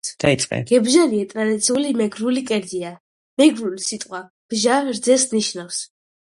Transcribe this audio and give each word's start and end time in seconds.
გებჟალია 0.71 1.25
ტრადიციული 1.33 1.91
მეგრული 2.01 2.43
კერძია. 2.53 2.95
მეგრული 3.43 3.85
სიტყვა 3.91 4.25
„ბჟა“, 4.55 4.81
რძეს 4.93 5.31
ნიშნავს. 5.39 5.83